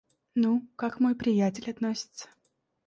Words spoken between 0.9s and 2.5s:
мой приятель относится?